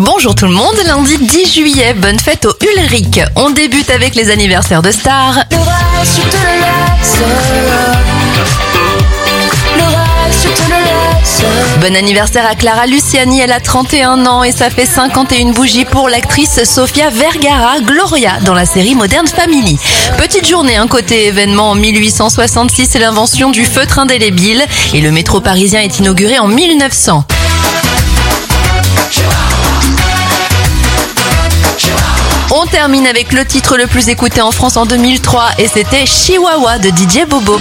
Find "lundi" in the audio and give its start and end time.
0.86-1.18